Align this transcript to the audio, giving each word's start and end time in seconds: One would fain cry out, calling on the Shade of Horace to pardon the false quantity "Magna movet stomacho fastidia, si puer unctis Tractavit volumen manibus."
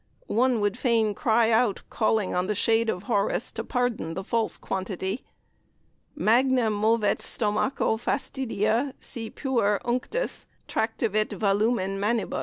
One 0.25 0.61
would 0.61 0.79
fain 0.79 1.13
cry 1.13 1.51
out, 1.51 1.83
calling 1.91 2.33
on 2.33 2.47
the 2.47 2.55
Shade 2.55 2.89
of 2.89 3.03
Horace 3.03 3.51
to 3.51 3.63
pardon 3.63 4.15
the 4.15 4.23
false 4.23 4.57
quantity 4.57 5.23
"Magna 6.15 6.71
movet 6.71 7.19
stomacho 7.21 7.97
fastidia, 7.99 8.95
si 8.99 9.29
puer 9.29 9.79
unctis 9.85 10.47
Tractavit 10.67 11.33
volumen 11.37 11.99
manibus." 11.99 12.39